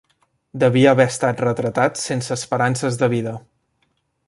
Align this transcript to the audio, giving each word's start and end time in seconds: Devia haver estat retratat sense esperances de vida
Devia 0.63 0.93
haver 0.95 1.05
estat 1.13 1.43
retratat 1.45 2.01
sense 2.05 2.33
esperances 2.39 3.01
de 3.03 3.13
vida 3.17 3.37